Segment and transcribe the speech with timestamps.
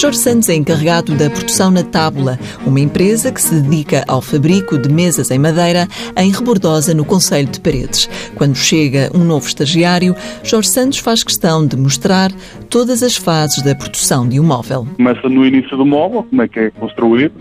[0.00, 4.78] Jorge Santos é encarregado da produção na Tábula, uma empresa que se dedica ao fabrico
[4.78, 8.08] de mesas em madeira em Rebordosa, no Conselho de Paredes.
[8.34, 12.32] Quando chega um novo estagiário, Jorge Santos faz questão de mostrar
[12.70, 14.86] todas as fases da produção de um móvel.
[14.96, 17.34] Começa no início do móvel, como é que é construído.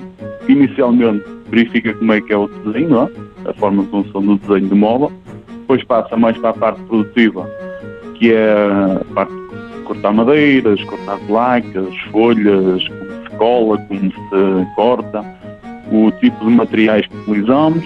[0.50, 3.50] Inicialmente verifica como é que é o desenho, é?
[3.50, 5.14] a forma de função do desenho do móvel.
[5.62, 7.50] Depois passa mais para a parte produtiva,
[8.20, 8.70] que é
[9.15, 15.25] parte de cortar madeiras, cortar placas, folhas, como se cola, como se corta,
[15.91, 17.84] o tipo de materiais que utilizamos.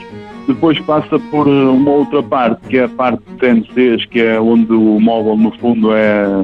[0.47, 4.73] Depois passa por uma outra parte, que é a parte de CNCs, que é onde
[4.73, 6.43] o móvel, no fundo, é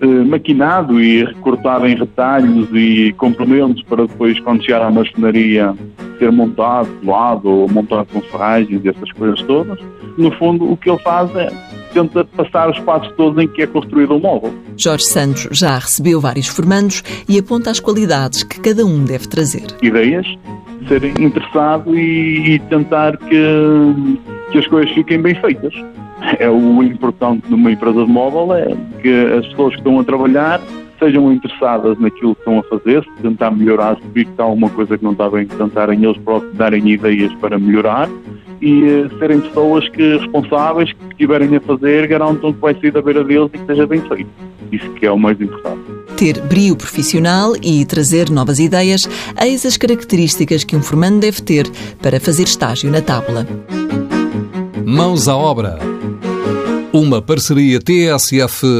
[0.00, 5.74] eh, maquinado e recortado em retalhos e complementos para depois, quando chegar à maçonaria,
[6.18, 9.78] ser montado, colado ou montado com ferragens e essas coisas todas.
[10.16, 11.48] No fundo, o que ele faz é
[11.92, 14.54] tenta passar os passos todos em que é construído o um móvel.
[14.76, 19.66] Jorge Santos já recebeu vários formandos e aponta as qualidades que cada um deve trazer.
[19.82, 20.26] Ideias,
[20.88, 24.18] ser interessado e, e tentar que,
[24.50, 25.74] que as coisas fiquem bem feitas.
[26.38, 30.60] É o importante numa empresa de móvel é que as pessoas que estão a trabalhar
[30.98, 34.70] sejam interessadas naquilo que estão a fazer, se tentar melhorar, se vir que está alguma
[34.70, 38.08] coisa que não está bem, tentarem eles próprios darem ideias para melhorar
[38.62, 43.24] e serem pessoas que responsáveis, que estiverem a fazer, garantam que vai sair da beira
[43.24, 44.30] deles e que seja bem feito.
[44.70, 45.82] Isso que é o mais importante.
[46.16, 49.08] Ter brio profissional e trazer novas ideias,
[49.42, 51.68] eis as características que um formando deve ter
[52.00, 53.44] para fazer estágio na tábula.
[54.86, 55.80] Mãos à obra.
[56.92, 58.72] Uma parceria TSF-IEFP.